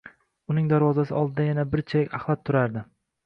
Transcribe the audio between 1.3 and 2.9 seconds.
yana bir chelak axlat turardi.